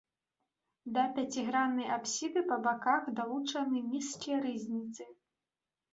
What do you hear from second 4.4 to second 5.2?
рызніцы.